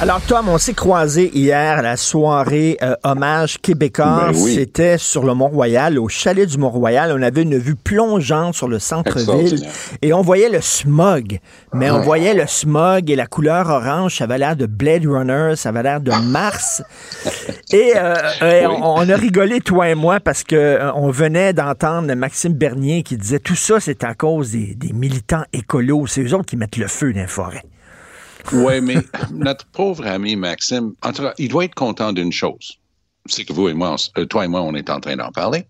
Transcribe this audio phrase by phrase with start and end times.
[0.00, 4.32] Alors Tom, on s'est croisé hier à la soirée euh, hommage québécois.
[4.32, 4.54] Ben oui.
[4.56, 7.14] C'était sur le Mont-Royal, au chalet du Mont-Royal.
[7.16, 9.64] On avait une vue plongeante sur le centre-ville
[10.02, 11.38] et on voyait le smog.
[11.72, 15.54] Mais on voyait le smog et la couleur orange, ça avait l'air de Blade Runner,
[15.56, 16.82] ça avait l'air de Mars.
[17.72, 18.76] et euh, euh, Oui.
[18.82, 23.04] on, on a rigolé, toi et moi, parce que euh, on venait d'entendre Maxime Bernier
[23.04, 26.08] qui disait tout ça, c'est à cause des, des militants écolos.
[26.08, 27.62] C'est eux autres qui mettent le feu dans les forêts.
[28.52, 28.96] Oui, mais
[29.32, 32.78] notre pauvre ami Maxime, en tout cas, il doit être content d'une chose.
[33.26, 35.64] C'est que vous et moi, euh, toi et moi, on est en train d'en parler.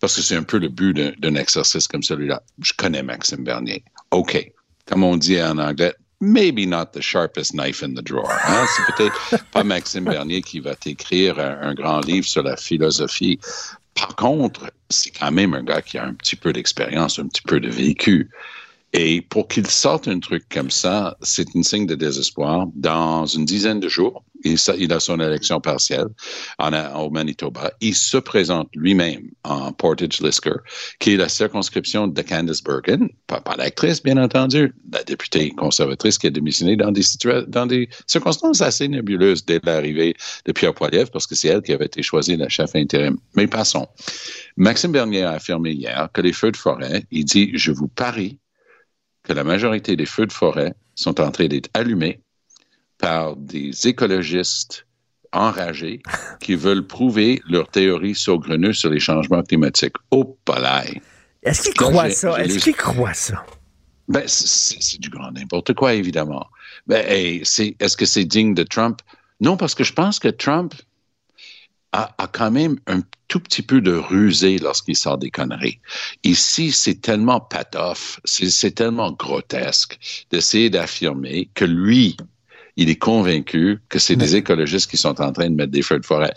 [0.00, 2.42] Parce que c'est un peu le but d'un- exercice comme celui-là.
[2.62, 3.82] Je connais Maxime Bernier.
[4.10, 4.52] OK.
[4.86, 8.28] Comme on dit en anglais, maybe not the sharpest knife in the drawer.
[8.46, 8.66] hein?
[8.76, 13.40] C'est peut-être pas Maxime Bernier qui va t'écrire un grand livre sur la philosophie.
[13.94, 17.42] Par contre, c'est quand même un gars qui a un petit peu d'expérience, un petit
[17.42, 18.28] peu de vécu.
[18.96, 22.68] Et pour qu'il sorte un truc comme ça, c'est un signe de désespoir.
[22.76, 26.06] Dans une dizaine de jours, il, a son élection partielle
[26.58, 27.72] en, au Manitoba.
[27.80, 30.58] Il se présente lui-même en Portage-Lisker,
[31.00, 36.28] qui est la circonscription de Candice Bergen, pas, l'actrice, bien entendu, la députée conservatrice qui
[36.28, 41.10] a démissionné dans des, situa- dans des circonstances assez nébuleuses dès l'arrivée de Pierre Poilievre,
[41.10, 43.16] parce que c'est elle qui avait été choisie la chef intérim.
[43.34, 43.88] Mais passons.
[44.56, 48.38] Maxime Bernier a affirmé hier que les feux de forêt, il dit, je vous parie
[49.24, 52.20] que la majorité des feux de forêt sont en train d'être allumés
[52.98, 54.86] par des écologistes
[55.32, 56.00] enragés
[56.40, 59.96] qui veulent prouver leur théorie saugrenue sur les changements climatiques.
[60.10, 61.00] Au palais.
[61.42, 62.38] Est-ce qu'il Là, croit j'ai- ça?
[62.42, 63.44] Est-ce lu- qu'il croit ça?
[64.08, 66.46] Ben, c'est- du grand n'importe quoi, évidemment.
[66.86, 67.38] Ben, hey,
[67.80, 69.00] est-ce que c'est digne de Trump?
[69.40, 70.74] Non, parce que je pense que Trump
[71.94, 75.78] a, a quand même un tout petit peu de rusé lorsqu'il sort des conneries.
[76.24, 79.98] Ici, c'est tellement patoff, c'est tellement grotesque
[80.30, 82.16] d'essayer d'affirmer que lui,
[82.76, 85.98] il est convaincu que c'est des écologistes qui sont en train de mettre des feux
[85.98, 86.34] de forêt.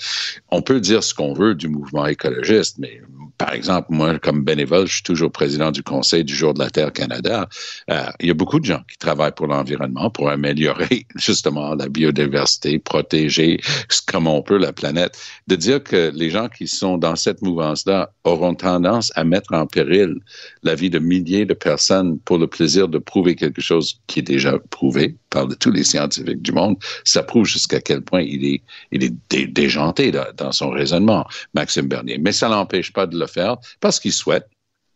[0.50, 3.02] On peut dire ce qu'on veut du mouvement écologiste, mais
[3.38, 6.70] par exemple, moi, comme bénévole, je suis toujours président du Conseil du Jour de la
[6.72, 7.48] Terre Canada.
[7.90, 11.88] Euh, il y a beaucoup de gens qui travaillent pour l'environnement, pour améliorer justement la
[11.88, 13.60] biodiversité, protéger
[14.08, 15.20] comme on peut la planète.
[15.48, 19.68] De dire que les gens qui sont dans cette mouvance-là auront tendance à mettre en
[19.68, 20.16] péril
[20.64, 24.24] la vie de milliers de personnes pour le plaisir de prouver quelque chose qui est
[24.24, 28.46] déjà prouvé par de tous les scientifiques du monde, ça prouve jusqu'à quel point il
[28.46, 28.62] est,
[28.92, 32.18] il est dé- déjanté dans, dans son raisonnement, Maxime Bernier.
[32.20, 34.48] Mais ça l'empêche pas de le faire parce qu'il souhaite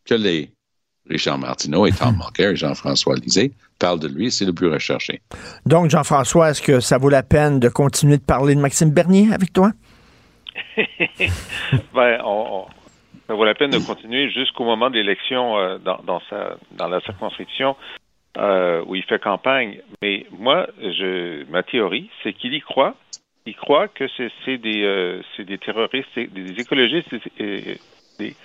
[0.05, 0.51] que les
[1.09, 5.21] Richard Martineau et Tom Mulcair et Jean-François Lisée parlent de lui, c'est le plus recherché.
[5.65, 9.33] Donc, Jean-François, est-ce que ça vaut la peine de continuer de parler de Maxime Bernier
[9.33, 9.71] avec toi?
[11.93, 12.65] ben, on, on-
[13.27, 16.89] ça vaut la peine de continuer jusqu'au moment de l'élection euh, dans, dans, sa, dans
[16.89, 17.77] la circonscription
[18.37, 19.79] euh, où il fait campagne.
[20.01, 22.95] Mais moi, je, ma théorie, c'est qu'il y croit.
[23.45, 24.05] Il croit que
[24.45, 27.09] c'est des, euh, des terroristes, des, écologistes,
[27.39, 27.79] des,
[28.19, 28.35] des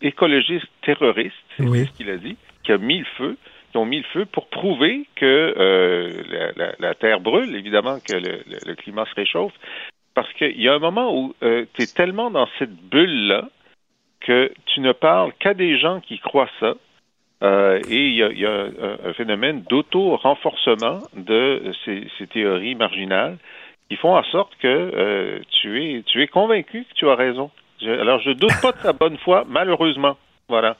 [0.00, 1.86] écologistes terroristes, c'est Oui.
[1.86, 3.36] ce qu'il a dit, qui a mis le feu,
[3.70, 8.00] qui ont mis le feu pour prouver que euh, la, la- la Terre brûle, évidemment
[8.00, 9.52] que le, le- le climat se réchauffe.
[10.14, 13.50] Parce qu'il y a un moment où tu es tellement dans cette bulle-là
[14.20, 16.74] que tu ne parles qu'à des gens qui croient ça.
[17.42, 18.66] Euh, et il y a,
[19.04, 23.36] un, phénomène d'auto-renforcement de ces, théories marginales
[23.88, 27.50] qui font en sorte que euh, tu, es, tu es convaincu que tu as raison.
[27.82, 30.16] Alors, je doute pas de sa bonne foi, malheureusement.
[30.48, 30.76] Voilà.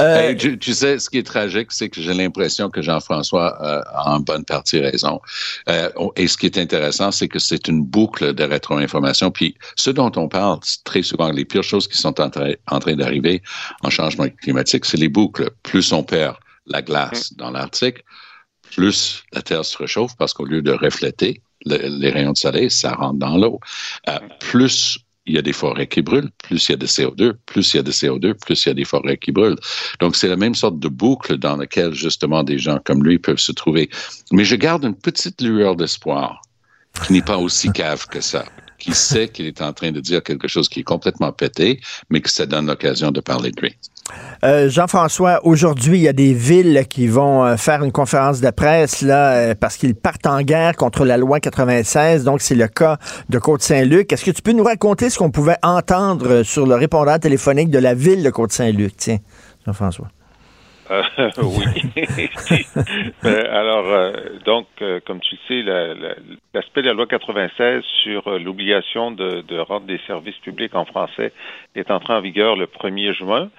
[0.00, 3.58] Euh, Hey, tu, tu sais, ce qui est tragique, c'est que j'ai l'impression que Jean-François
[3.62, 5.20] euh, a en bonne partie raison.
[5.68, 9.30] Euh, on- et ce qui est intéressant, c'est que c'est une boucle de rétro-information.
[9.32, 12.54] Puis ce dont on parle c'est très souvent, les pires choses qui sont en, train-
[12.68, 13.42] en train d'arriver
[13.82, 15.50] en changement climatique, c'est les boucles.
[15.64, 18.04] Plus on perd la glace dans l'Arctique,
[18.72, 22.92] plus la Terre se réchauffe parce qu'au lieu de refléter les rayons de soleil, ça
[22.94, 23.58] rentre dans l'eau.
[24.08, 27.34] Euh, plus il y a des forêts qui brûlent, plus il y a de CO2,
[27.46, 29.58] plus il y a de CO2, plus il y a des forêts qui brûlent.
[30.00, 33.38] Donc, c'est la même sorte de boucle dans laquelle, justement, des gens comme lui peuvent
[33.38, 33.90] se trouver.
[34.32, 36.40] Mais je garde une petite lueur d'espoir
[37.06, 38.44] qui n'est pas aussi cave que ça
[38.80, 42.20] qui sait qu'il est en train de dire quelque chose qui est complètement pété, mais
[42.20, 43.76] que ça donne l'occasion de parler de lui.
[44.42, 48.50] Euh, Jean-François, aujourd'hui, il y a des villes qui vont euh, faire une conférence de
[48.50, 52.24] presse là euh, parce qu'ils partent en guerre contre la loi 96.
[52.24, 52.96] Donc, c'est le cas
[53.28, 54.12] de Côte-Saint-Luc.
[54.12, 57.78] Est-ce que tu peux nous raconter ce qu'on pouvait entendre sur le répondeur téléphonique de
[57.78, 58.96] la ville de Côte-Saint-Luc?
[58.96, 59.18] Tiens,
[59.66, 60.08] Jean-François.
[61.38, 61.88] Oui.
[63.22, 64.12] Alors,
[64.44, 64.66] donc,
[65.06, 70.00] comme tu le sais, l'aspect de la loi 96 sur l'obligation de, de, rendre des
[70.08, 71.32] services publics en français
[71.76, 73.50] est entré en vigueur le 1er juin,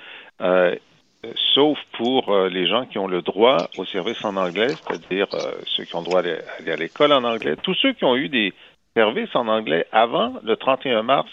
[1.54, 5.28] sauf pour les gens qui ont le droit aux services en anglais, c'est-à-dire
[5.66, 7.56] ceux qui ont le droit d'aller à l'école en anglais.
[7.62, 8.54] Tous ceux qui ont eu des
[8.96, 11.30] services en anglais avant le 31 mars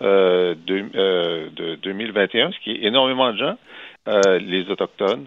[0.00, 3.56] de, de 2021, ce qui est énormément de gens,
[4.08, 5.26] euh, les Autochtones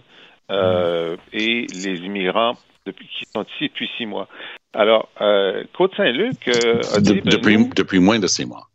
[0.51, 2.55] euh, et les immigrants
[2.85, 4.29] depuis, qui sont ici depuis six mois.
[4.71, 7.15] Alors, euh, Côte-Saint-Luc a dit...
[7.15, 8.69] Ben, depuis, depuis moins de six mois.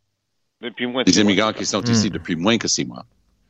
[0.61, 2.13] Depuis moins de Les immigrants qui sont ici hmm.
[2.13, 3.05] depuis moins que six mois.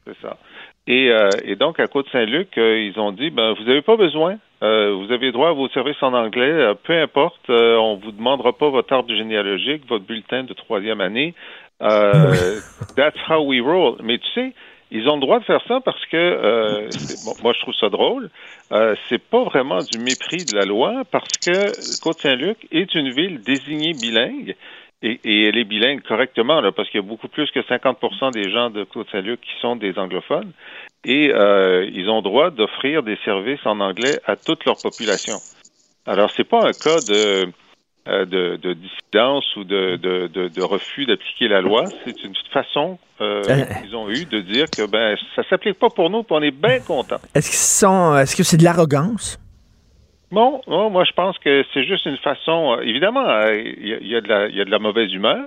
[0.06, 0.36] C'est ça.
[0.86, 1.10] Et,
[1.44, 4.36] et, donc, à Côte-Saint-Luc, ils ont dit, ben, vous n'avez pas besoin.
[4.60, 6.74] vous avez droit à vos services en anglais.
[6.84, 11.34] peu importe, on vous demandera pas votre arbre généalogique, votre bulletin de troisième année.
[11.80, 13.96] that's how we roll.
[14.02, 14.52] Mais tu sais,
[14.94, 16.88] ils ont le droit de faire ça parce que euh,
[17.42, 18.30] moi je trouve ça drôle.
[18.70, 23.40] Euh, c'est pas vraiment du mépris de la loi parce que Côte-Saint-Luc est une ville
[23.40, 24.54] désignée bilingue
[25.04, 28.50] et, elle est bilingue correctement là, parce qu'il y a beaucoup plus que 50% des
[28.50, 30.52] gens de Côte-Saint-Luc qui sont des anglophones
[31.04, 35.36] et euh, ils ont droit d'offrir des services en anglais à toute leur population.
[36.06, 37.46] Alors c'est pas un cas de
[38.06, 41.84] euh, de, de, dissidence ou de, de, de refus d'appliquer la loi.
[42.04, 43.42] C'est une façon euh,
[43.80, 46.50] qu'ils ont eu de dire que ben ça s'applique pas pour nous, puis on est
[46.50, 47.16] bien content.
[47.34, 49.38] Est-ce qu'ils sont est-ce que c'est de l'arrogance?
[50.34, 52.76] Non, non, moi je pense que c'est juste une façon.
[52.82, 55.46] évidemment, il y, y, a de la, il y a de la mauvaise humeur,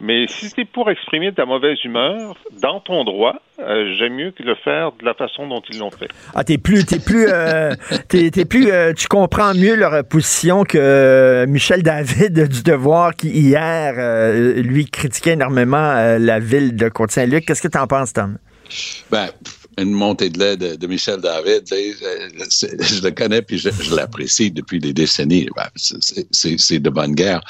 [0.00, 4.42] mais si c'est pour exprimer ta mauvaise humeur dans ton droit, euh, j'aime mieux que
[4.42, 6.08] le faire de la façon dont ils l'ont fait.
[6.34, 7.74] Ah, t'es plus, t'es plus, euh,
[8.08, 13.94] t'es, plus, euh, tu comprends mieux leur position que Michel David du Devoir qui hier
[14.56, 17.44] lui critiquait énormément la ville de Côte-Saint-Luc.
[17.46, 18.38] Qu'est-ce que tu en penses, Tom?
[19.10, 19.26] Ben,
[19.78, 21.64] une montée de lait de, Michel David.
[21.70, 25.48] Je, le connais puis je, l'apprécie depuis des décennies.
[25.76, 27.40] C'est de bonne guerre.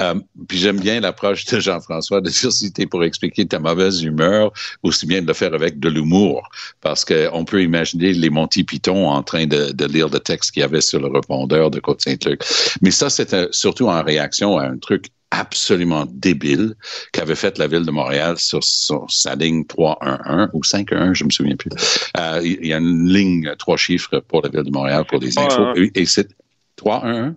[0.00, 0.14] Euh,
[0.48, 4.52] puis j'aime bien l'approche de Jean-François de dire pour expliquer ta mauvaise humeur,
[4.82, 6.48] aussi bien de le faire avec de l'humour.
[6.80, 10.64] Parce qu'on peut imaginer les Monty Python en train de, lire le texte qu'il y
[10.64, 12.42] avait sur le répondeur de Côte-Saint-Luc.
[12.82, 16.74] Mais ça, c'était surtout en réaction à un truc absolument débile
[17.12, 21.56] qu'avait fait la ville de Montréal sur, sa ligne 311 ou 511, je me souviens
[21.56, 21.70] plus.
[22.16, 25.38] Euh, il y a une ligne trois chiffres pour la ville de Montréal pour les
[25.38, 25.74] infos.
[25.94, 26.28] Et c'est
[26.76, 27.34] 311?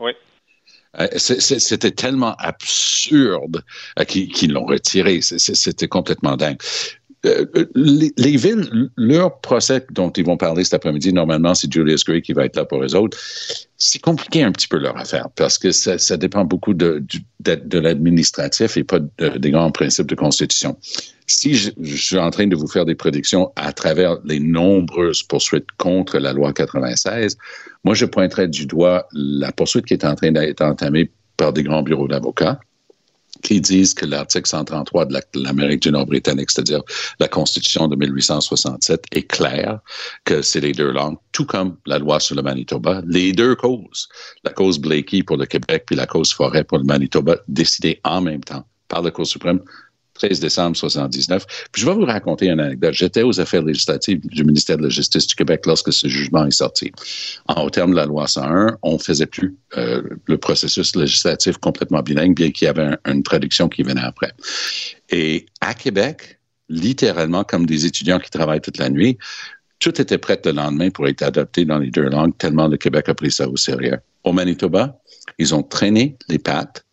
[0.00, 0.12] Oui.
[1.00, 3.64] Euh, c'était tellement absurde
[3.98, 5.20] euh, qu'ils l'ont retiré.
[5.22, 6.58] C'était complètement dingue.
[7.24, 7.46] Euh,
[7.76, 12.32] les, villes, leur procès dont ils vont parler cet après-midi, normalement, c'est Julius Gray qui
[12.32, 13.16] va être là pour les autres.
[13.76, 17.04] C'est compliqué un petit peu leur affaire parce que ça, dépend beaucoup de
[17.78, 20.76] l'administratif et pas des grands principes de constitution.
[21.28, 25.22] Si je, je, suis en train de vous faire des prédictions à travers les nombreuses
[25.22, 27.38] poursuites contre la loi 96,
[27.84, 31.62] moi, je pointerais du doigt la poursuite qui est en train d'être entamée par des
[31.62, 32.58] grands bureaux d'avocats
[33.42, 36.82] qui disent que l'article 133 de l'Amérique du Nord britannique, c'est-à-dire
[37.20, 39.80] la Constitution de 1867, est clair
[40.24, 43.02] que c'est les deux langues, tout comme la loi sur le Manitoba.
[43.06, 44.08] Les deux causes,
[44.44, 48.20] la cause Blakey pour le Québec puis la cause Forêt pour le Manitoba, décidées en
[48.20, 49.60] même temps par la Cour suprême
[50.14, 51.46] 13 décembre 79.
[51.72, 52.94] Puis je vais vous raconter une anecdote.
[52.94, 56.50] J'étais aux affaires législatives du ministère de la Justice du Québec lorsque ce jugement est
[56.50, 56.92] sorti.
[57.48, 62.02] En, au terme de la loi 101, on faisait plus euh, le processus législatif complètement
[62.02, 64.32] bilingue, bien qu'il y avait une traduction qui venait après.
[65.10, 66.38] Et à Québec,
[66.68, 69.18] littéralement, comme des étudiants qui travaillent toute la nuit,
[69.78, 73.08] tout était prêt le lendemain pour être adopté dans les deux langues, tellement le Québec
[73.08, 73.98] a pris ça au sérieux.
[74.22, 75.00] Au Manitoba,
[75.38, 76.84] ils ont traîné les pattes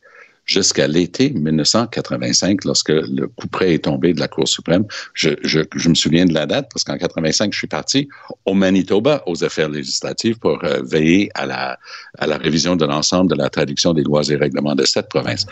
[0.49, 4.83] jusqu'à l'été 1985, lorsque le coup près est tombé de la Cour suprême.
[5.13, 8.09] Je, je, je me souviens de la date parce qu'en 85, je suis parti
[8.45, 11.77] au Manitoba aux affaires législatives pour euh, veiller à la,
[12.17, 15.45] à la révision de l'ensemble de la traduction des lois et règlements de cette province.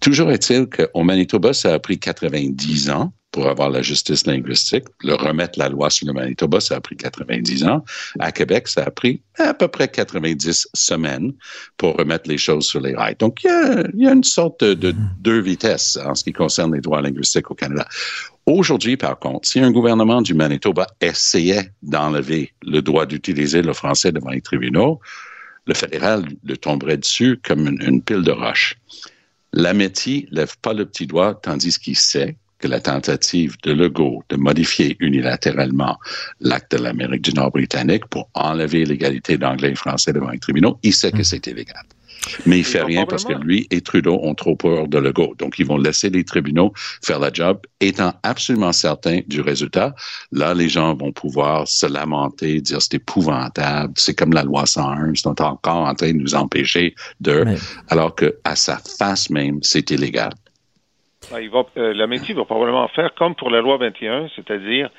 [0.00, 4.84] Toujours est-il qu'au Manitoba, ça a pris 90 ans pour avoir la justice linguistique.
[5.02, 7.84] Le remettre la loi sur le Manitoba, ça a pris 90 ans.
[8.18, 11.32] À Québec, ça a pris à peu près 90 semaines
[11.76, 13.16] pour remettre les choses sur les rails.
[13.18, 16.24] Donc, il y a, il y a une sorte de, de deux vitesses en ce
[16.24, 17.86] qui concerne les droits linguistiques au Canada.
[18.46, 24.10] Aujourd'hui, par contre, si un gouvernement du Manitoba essayait d'enlever le droit d'utiliser le français
[24.10, 25.00] devant les tribunaux,
[25.66, 28.76] le fédéral le tomberait dessus comme une, une pile de roches.
[29.52, 34.36] L'Amérique lève pas le petit doigt, tandis qu'il sait que la tentative de Legault de
[34.36, 35.98] modifier unilatéralement
[36.40, 40.78] l'acte de l'Amérique du Nord britannique pour enlever l'égalité d'anglais et français devant les tribunaux,
[40.82, 41.82] il sait que c'est illégal.
[42.44, 45.34] Mais il fait rien parce que lui et Trudeau ont trop peur de Legault.
[45.38, 49.94] Donc, ils vont laisser les tribunaux faire la job, étant absolument certains du résultat.
[50.30, 55.12] Là, les gens vont pouvoir se lamenter, dire c'est épouvantable, c'est comme la loi 101,
[55.12, 57.56] ils sont encore en train de nous empêcher de, Mais-
[57.88, 60.32] alors que à sa face même, c'est illégal.
[61.32, 64.90] Ah, il va, euh, la métier va probablement faire comme pour la loi 21, c'est-à-dire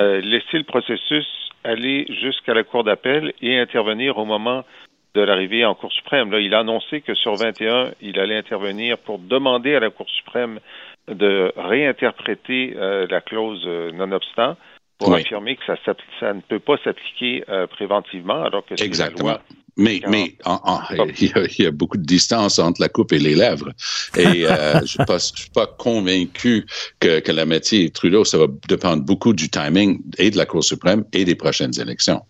[0.00, 1.26] euh, laisser le processus
[1.62, 4.64] aller jusqu'à la Cour d'appel et intervenir au moment
[5.14, 6.30] de l'arrivée en Cour suprême.
[6.30, 10.08] Là, il a annoncé que sur 21, il allait intervenir pour demander à la Cour
[10.08, 10.58] suprême
[11.08, 14.56] de réinterpréter euh, la clause euh, non-obstant
[14.98, 15.20] pour Oui.
[15.20, 15.76] affirmer que ça,
[16.20, 19.40] ça ne peut pas s'appliquer euh, préventivement, alors que c'est la loi
[19.76, 20.80] Mais, mais en- en-
[21.20, 23.72] il, y a, il y a beaucoup de distance entre la coupe et les lèvres.
[24.16, 26.64] Et euh, je ne suis, pas- je suis pas convaincu
[27.00, 30.62] que, que la métier Trudeau, ça va dépendre beaucoup du timing et de la Cour
[30.62, 32.22] suprême et des prochaines élections.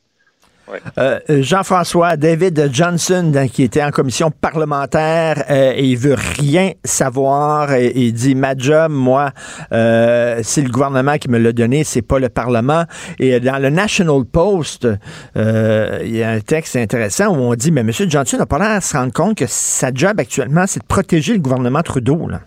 [0.98, 7.72] Euh, Jean-François, David Johnson, qui était en commission parlementaire, euh, et il veut rien savoir.
[7.74, 9.30] Et, il dit ma job, moi,
[9.72, 12.84] euh, c'est le gouvernement qui me l'a donné, c'est pas le Parlement.
[13.18, 14.88] Et dans le National Post,
[15.36, 17.90] euh, il y a un texte intéressant où on dit mais M.
[17.92, 21.34] Johnson n'a pas l'air à se rendre compte que sa job actuellement, c'est de protéger
[21.34, 22.28] le gouvernement Trudeau.
[22.28, 22.40] Là.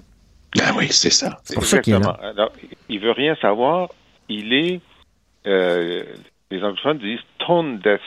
[0.56, 1.40] Ben oui, c'est ça.
[1.54, 2.18] pour ça qu'il est là.
[2.18, 2.30] Exactement.
[2.30, 2.52] Alors,
[2.90, 3.90] il veut rien savoir.
[4.30, 4.82] Il est,
[5.46, 6.04] euh,
[6.52, 8.02] les anglophones disent tone deaf.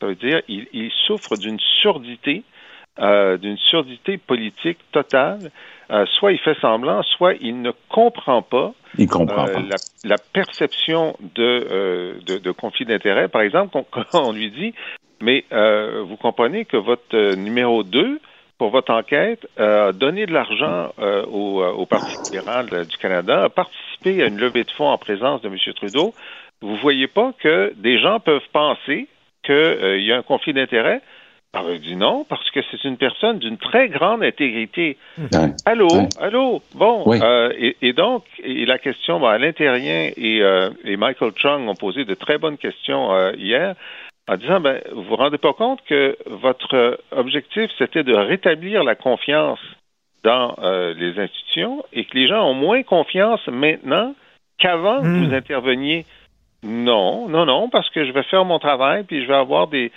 [0.00, 2.44] Ça veut dire il, il souffre d'une surdité,
[3.00, 5.50] euh, d'une surdité politique totale.
[5.90, 9.60] Euh, soit il fait semblant, soit il ne comprend pas Il comprend euh, pas.
[9.60, 13.28] la, la perception de, euh, de, de conflit d'intérêt.
[13.28, 14.74] Par exemple, quand on lui dit,
[15.20, 18.20] mais euh, vous comprenez que votre numéro 2
[18.58, 22.84] pour votre enquête euh, a donné de l'argent euh, au, euh, au Parti libéral euh,
[22.84, 25.56] du Canada, a participé à une levée de fonds en présence de M.
[25.76, 26.12] Trudeau.
[26.60, 29.06] Vous voyez pas que des gens peuvent penser
[29.44, 31.00] qu'il euh, y a un conflit d'intérêt?
[31.54, 34.98] Alors, il dit non, parce que c'est une personne d'une très grande intégrité.
[35.64, 37.04] Allô, allô, bon.
[37.06, 37.18] Oui.
[37.22, 41.66] euh, et, et donc, et la question, ben, Alain Terrien et, euh, et Michael Chung
[41.66, 43.76] ont posé de très bonnes questions euh, hier
[44.28, 48.84] en disant, ben, vous vous rendez pas compte que votre euh, objectif, c'était de rétablir
[48.84, 49.58] la confiance
[50.22, 54.14] dans euh, les institutions et que les gens ont moins confiance maintenant
[54.58, 55.26] qu'avant que Hmm.
[55.28, 56.04] vous interveniez.
[56.64, 59.92] Non, non, non, parce que je vais faire mon travail puis je vais avoir des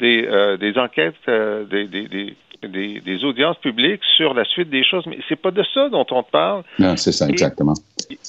[0.00, 4.84] des, euh, des enquêtes, euh, des, des, des, des, audiences publiques sur la suite des
[4.84, 5.06] choses.
[5.06, 6.64] Mais c'est pas de ça dont on te parle.
[6.78, 7.72] Non, c'est ça, exactement.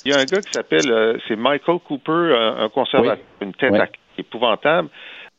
[0.05, 3.71] Il y a un gars qui s'appelle, c'est Michael Cooper, un, un conservateur, une tête
[3.73, 3.79] Oui.
[4.17, 4.87] épouvantable.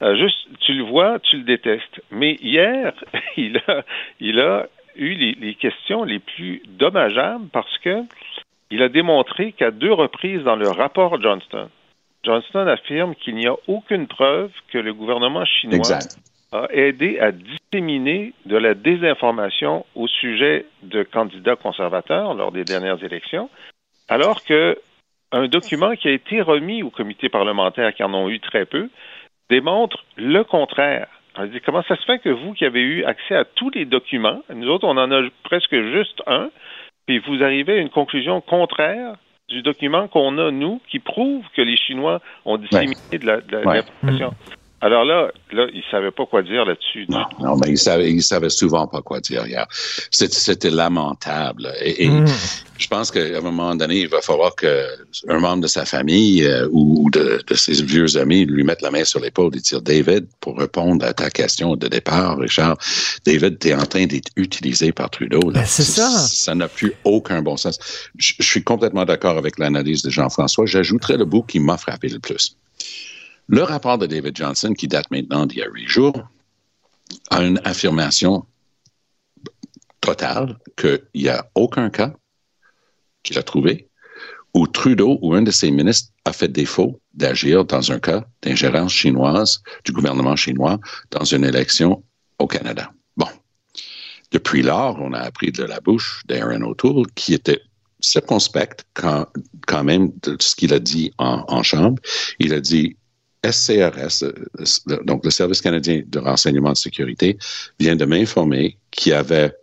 [0.03, 2.03] Euh, juste, tu le vois, tu le détestes.
[2.11, 2.93] Mais hier,
[3.37, 3.85] il a,
[4.21, 8.03] il a eu les, les questions les plus dommageables parce que
[8.71, 11.71] il a démontré qu'à deux reprises dans le rapport Johnston,
[12.23, 16.19] Johnston affirme qu'il n'y a aucune preuve que le gouvernement chinois Exact.
[16.53, 23.03] a aidé à disséminer de la désinformation au sujet de candidats conservateurs lors des dernières
[23.03, 23.49] élections,
[24.09, 24.79] alors que
[25.31, 28.89] un document qui a été remis au comité parlementaire, qui en ont eu très peu,
[29.51, 31.09] démontre le contraire.
[31.37, 33.85] On dit, comment ça se fait que vous qui avez eu accès à tous les
[33.85, 36.51] documents, nous autres, on en a presque juste un,
[37.07, 39.15] puis vous arrivez à une conclusion contraire
[39.49, 43.53] du document qu'on a, nous, qui prouve que les Chinois ont disséminé de la- de
[43.53, 43.83] la- Ouais.
[44.81, 47.05] Alors là, là, ils ne savaient pas quoi dire là-dessus.
[47.09, 49.67] Non, non, mais il savait, il savait souvent pas quoi dire hier.
[50.11, 51.73] C'était, c'était lamentable.
[51.83, 52.27] Et, et Mm.
[52.79, 54.87] je pense qu'à un moment donné, il va falloir que
[55.27, 58.93] un membre de sa famille euh, ou de, de ses vieux amis lui mette la
[58.93, 62.77] main sur l'épaule et dire David, pour répondre à ta question de départ, Richard,
[63.27, 65.41] David, tu es en train d'être utilisé par Trudeau.
[65.51, 65.61] Là.
[65.61, 66.09] Ben, c'est ça.
[66.09, 67.81] Ça n'a plus aucun bon sens.
[68.17, 70.67] Je, je suis complètement d'accord avec l'analyse de Jean-François.
[70.67, 72.55] J'ajouterais le bout qui m'a frappé le plus.
[73.51, 76.29] Le rapport de David Johnson, qui date maintenant d'il y a huit jours,
[77.31, 78.45] a une affirmation
[80.03, 82.13] totale qu'il n'y a aucun cas
[83.23, 83.89] qu'il a trouvé
[84.53, 88.93] où Trudeau ou un de ses ministres a fait défaut d'agir dans un cas d'ingérence
[88.93, 90.79] chinoise du gouvernement chinois
[91.11, 92.03] dans une élection
[92.39, 92.93] au Canada.
[93.17, 93.29] Bon.
[94.31, 97.63] Depuis lors, on a appris de la bouche d'Aaron O'Toole qui était
[98.01, 102.01] circonspect quand, même de ce qu'il a dit en chambre.
[102.39, 102.97] Il a dit
[103.45, 104.25] SCRS,
[105.05, 107.39] donc le Service canadien de renseignement de sécurité,
[107.79, 109.55] vient de m'informer qu'il y avait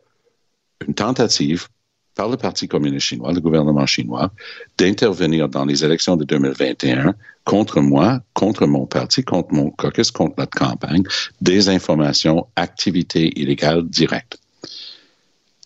[0.86, 1.68] une tentative
[2.16, 4.32] par le Parti communiste chinois, le gouvernement chinois,
[4.78, 7.14] d'intervenir dans les élections de 2021
[7.44, 11.04] contre moi, contre mon parti, contre mon caucus, contre notre campagne,
[11.42, 14.40] des informations, activités illégales directes.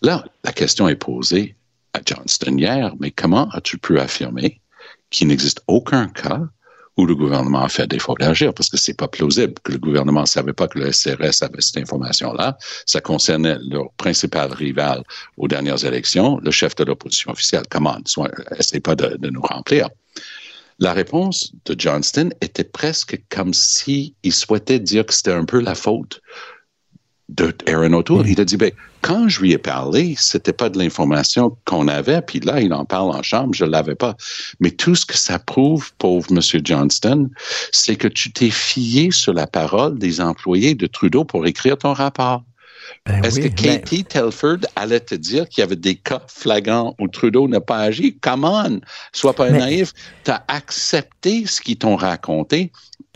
[0.02, 1.54] Là, la question est posée
[1.92, 4.60] à Johnston hier, mais comment as-tu pu affirmer
[5.10, 6.42] qu'il n'existe aucun cas
[6.96, 10.22] où le gouvernement a fait défaut d'agir, parce que c'est pas plausible que le gouvernement
[10.22, 12.58] ne savait pas que le SRS avait cette information-là.
[12.86, 15.02] Ça concernait leur principal rival
[15.36, 17.62] aux dernières élections, le chef de l'opposition officielle.
[17.70, 17.98] Comment?
[18.58, 19.88] Essayez pas de, de, nous remplir.
[20.78, 25.74] La réponse de Johnston était presque comme s'il souhaitait dire que c'était un peu la
[25.74, 26.20] faute
[27.30, 28.28] de Aaron O'Toole.
[28.28, 28.72] Il a dit, ben,
[29.02, 32.84] quand je lui ai parlé, c'était pas de l'information qu'on avait, puis là, il en
[32.84, 34.16] parle en chambre, je l'avais pas.
[34.58, 37.30] Mais tout ce que ça prouve, pauvre Monsieur Johnston,
[37.72, 41.92] c'est que tu t'es fié sur la parole des employés de Trudeau pour écrire ton
[41.92, 42.42] rapport.
[43.06, 44.22] Ben Est-ce oui, que Katie ben...
[44.22, 48.18] Telford allait te dire qu'il y avait des cas flagrants où Trudeau n'a pas agi?
[48.18, 48.80] Come on!
[49.12, 49.58] Sois pas mais...
[49.58, 49.92] naïf.
[50.24, 52.72] Tu as accepté ce qu'ils t'ont raconté.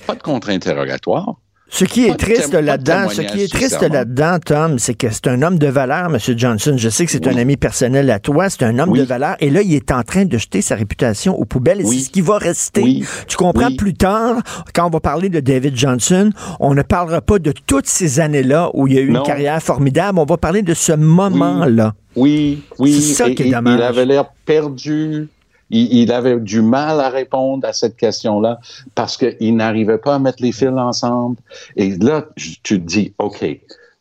[0.07, 1.37] Pas de contre-interrogatoire.
[1.69, 5.43] Ce qui est triste là-dedans, ce qui est triste là-dedans, Tom, c'est que c'est un
[5.43, 6.19] homme de valeur, M.
[6.37, 6.75] Johnson.
[6.77, 7.35] Je sais que c'est oui.
[7.35, 9.01] un ami personnel à toi, c'est un homme oui.
[9.01, 9.37] de valeur.
[9.41, 11.81] Et là, il est en train de jeter sa réputation aux poubelles.
[11.83, 11.99] Oui.
[11.99, 13.03] c'est ce qui va rester.
[13.27, 13.75] Tu comprends?
[13.77, 14.37] Plus tard,
[14.73, 16.31] quand on va parler de David Johnson,
[16.61, 19.21] on ne parlera pas de toutes ces années-là où il y a eu non.
[19.21, 20.19] une carrière formidable.
[20.19, 21.95] On va parler de ce moment-là.
[22.15, 23.01] Oui, oui.
[23.01, 23.79] C'est ça et, qui est dommage.
[23.79, 25.29] Il avait l'air perdu
[25.71, 28.61] il, avait du mal à répondre à cette question-là
[28.95, 31.37] parce qu'il n'arrivait pas à mettre les fils ensemble.
[31.77, 33.45] Et là, tu te dis, OK,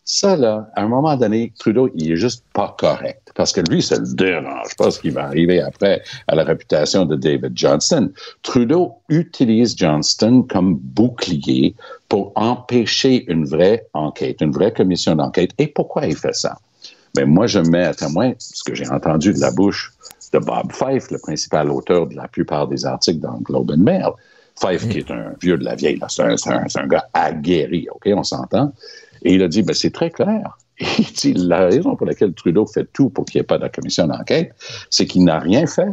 [0.06, 3.32] ça, là, à un moment donné, Trudeau, il est juste pas correct.
[3.36, 7.06] Parce que lui, ça le dérange pas ce qui va arriver après à la réputation
[7.06, 8.12] de David Johnston.
[8.42, 11.76] Trudeau utilise Johnston comme bouclier
[12.10, 15.52] pour empêcher une vraie enquête, une vraie commission d'enquête.
[15.58, 16.58] Et pourquoi il fait ça?
[17.16, 19.94] Mais moi, je mets à témoin ce que j'ai entendu de la bouche
[20.34, 24.10] de Bob Fife, le principal auteur de la plupart des articles dans Globe and Mail.
[24.60, 28.08] Fife, qui est un vieux de la vieille, c'est un, un, un, gars aguerri, OK,
[28.16, 28.72] on s'entend.
[29.24, 30.58] Et il a dit, ben, c'est très clair.
[30.80, 33.68] Il dit, la raison pour laquelle Trudeau fait tout pour qu'il n'y ait pas de
[33.68, 34.54] commission d'enquête,
[34.90, 35.90] c'est qu'il n'a rien fait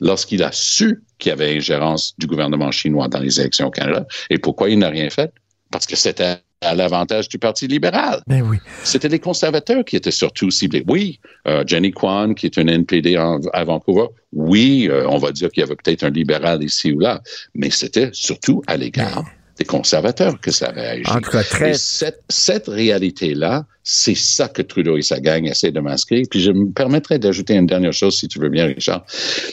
[0.00, 4.06] lorsqu'il a su qu'il y avait ingérence du gouvernement chinois dans les élections au Canada.
[4.30, 5.32] Et pourquoi il n'a rien fait?
[5.70, 8.22] Parce que c'était à l'avantage du Parti libéral.
[8.26, 8.58] Ben oui.
[8.82, 10.84] C'était les conservateurs qui étaient surtout ciblés.
[10.88, 15.32] Oui, euh, Jenny Kwan, qui est un NPD en, à Vancouver, oui, euh, on va
[15.32, 17.22] dire qu'il y avait peut-être un libéral ici ou là,
[17.54, 19.30] mais c'était surtout à l'égard ben.
[19.58, 21.10] des conservateurs que ça avait agi.
[21.10, 21.70] En tout cas, très...
[21.70, 26.22] Et cette, cette réalité-là, c'est ça que Trudeau et sa gang essaient de masquer.
[26.28, 29.04] Puis je me permettrais d'ajouter une dernière chose, si tu veux bien, Richard,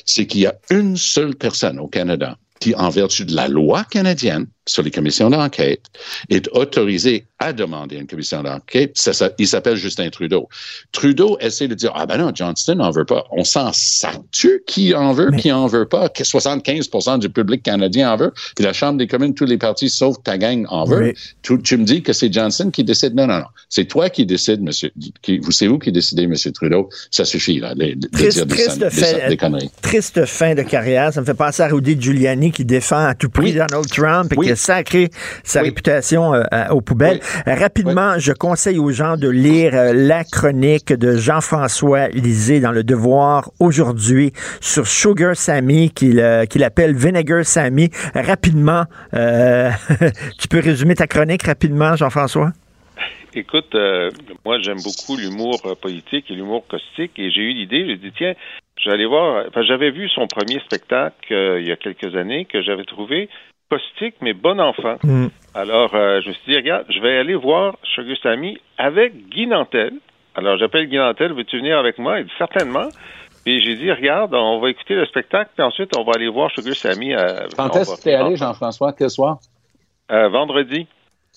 [0.05, 3.83] c'est qu'il y a une seule personne au Canada qui, en vertu de la loi
[3.83, 5.81] canadienne sur les commissions d'enquête,
[6.29, 8.91] est autorisé à demander une commission d'enquête.
[8.95, 10.47] Ça, ça, il s'appelle Justin Trudeau.
[10.91, 13.25] Trudeau essaie de dire, ah ben non, Johnston n'en veut pas.
[13.31, 15.37] On s'en sature qui en veut, Mais...
[15.37, 16.07] qui en veut pas?
[16.07, 18.31] 75% du public canadien en veut?
[18.55, 20.99] Puis la Chambre des communes, tous les partis, sauf ta gang, en veut.
[20.99, 21.15] Mais...
[21.41, 23.15] Tu, tu, me dis que c'est Johnson qui décide.
[23.15, 23.45] Non, non, non.
[23.69, 24.91] C'est toi qui décides, monsieur.
[25.21, 26.89] Qui, c'est vous qui décidez, monsieur Trudeau.
[27.09, 29.71] Ça suffit, là, de, de triste, dire triste des, fin, des, conneries.
[29.81, 31.11] Triste fin de carrière.
[31.11, 33.53] Ça me fait penser à Rudy Giuliani qui défend à tout prix oui.
[33.53, 34.45] Donald Trump et oui.
[34.45, 35.09] qui a sacré
[35.43, 35.69] sa oui.
[35.69, 37.19] réputation euh, aux poubelles.
[37.47, 42.71] Euh, rapidement, je conseille aux gens de lire euh, la chronique de Jean-François Lisée dans
[42.71, 47.89] Le Devoir aujourd'hui sur Sugar Sammy, qu'il qu appelle Vinegar Sammy.
[48.13, 52.51] Rapidement, tu peux résumer ta chronique rapidement, Jean-François?
[53.33, 54.09] Écoute, euh,
[54.43, 58.33] moi j'aime beaucoup l'humour politique et l'humour caustique et j'ai eu l'idée, j'ai dit tiens,
[58.77, 62.61] j'allais voir, enfin, j'avais vu son premier spectacle euh, il y a quelques années que
[62.61, 63.29] j'avais trouvé
[63.69, 64.97] caustique mais bon enfant.
[65.03, 65.27] Mm.
[65.53, 69.47] Alors euh, je me suis dit regarde, je vais aller voir Sugar Sammy avec Guy
[69.47, 69.93] Nantel.
[70.35, 72.19] Alors j'appelle Guy Nantel, veux-tu venir avec moi?
[72.19, 72.89] Il dit certainement.
[73.45, 76.51] Et j'ai dit regarde, on va écouter le spectacle puis ensuite on va aller voir
[76.51, 77.13] Sugar Sammy.
[77.13, 79.39] À, Quand est-ce que tu es allé Jean-François Quel soir?
[80.09, 80.87] Vendredi.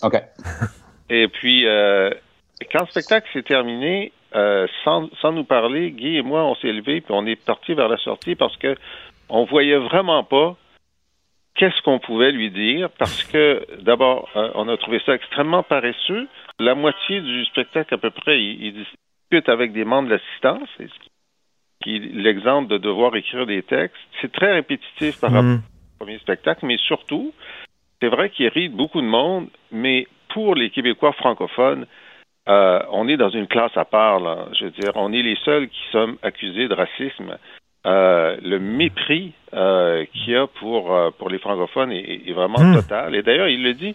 [0.02, 0.20] OK.
[1.10, 2.10] Et puis, euh,
[2.72, 6.72] quand le spectacle s'est terminé, euh, sans, sans, nous parler, Guy et moi, on s'est
[6.72, 8.74] levés puis on est parti vers la sortie parce que
[9.28, 10.56] on voyait vraiment pas
[11.54, 16.28] qu'est-ce qu'on pouvait lui dire parce que d'abord, euh, on a trouvé ça extrêmement paresseux.
[16.58, 20.68] La moitié du spectacle à peu près, il, il discute avec des membres de l'assistance.
[21.82, 25.62] Qui l'exemple de devoir écrire des textes, c'est très répétitif par rapport mmh.
[25.62, 27.34] au premier spectacle, mais surtout,
[28.00, 31.86] c'est vrai qu'il irrite beaucoup de monde, mais pour les Québécois francophones,
[32.48, 34.20] euh, on est dans une classe à part.
[34.20, 34.46] Là.
[34.58, 37.36] Je veux dire, on est les seuls qui sommes accusés de racisme.
[37.84, 42.74] le mépris qu'il y a pour, pour les francophones est, vraiment Hmm.
[42.74, 43.14] total.
[43.14, 43.94] Et d'ailleurs, il le dit,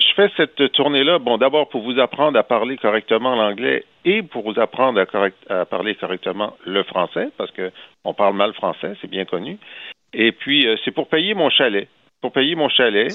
[0.00, 4.50] je fais cette tournée-là, bon, d'abord pour vous apprendre à parler correctement l'anglais et pour
[4.50, 7.70] vous apprendre à, correct, à parler correctement le français, parce que
[8.04, 9.58] on parle mal français, c'est bien connu.
[10.12, 11.88] Et puis, euh, c'est pour payer mon chalet.
[12.20, 13.12] Pour payer mon chalet.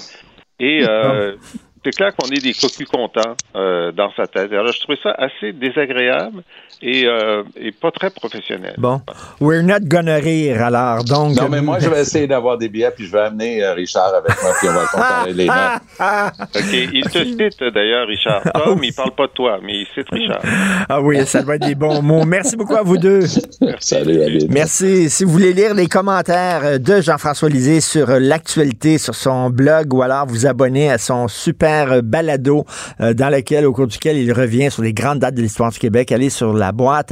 [0.60, 1.36] Et euh,
[1.86, 4.52] c'est clair qu'on est des cocus contents euh, dans sa tête.
[4.52, 6.42] Alors, je trouvais ça assez désagréable
[6.82, 8.74] et, euh, et pas très professionnel.
[8.78, 9.02] Bon.
[9.40, 11.04] We're not gonna rire, alors.
[11.04, 13.74] Donc, Non, mais moi, je vais essayer d'avoir des billets, puis je vais amener euh,
[13.74, 15.56] Richard avec moi, puis on va comparer les notes.
[16.56, 16.90] OK.
[16.94, 18.42] Il te cite, d'ailleurs, Richard.
[18.66, 20.42] Tom, il parle pas de toi, mais il cite Richard.
[20.90, 22.26] Ah oui, ça doit être des bons mots.
[22.26, 23.22] Merci beaucoup à vous deux.
[23.80, 24.52] Salut, David.
[24.52, 25.10] Merci.
[25.12, 30.02] Si vous voulez lire les commentaires de Jean-François Lisée sur l'actualité, sur son blog, ou
[30.02, 32.66] alors vous abonner à son super balado
[33.02, 35.80] euh, dans lequel, au cours duquel il revient sur les grandes dates de l'histoire du
[35.80, 37.12] Québec, allez sur la boîte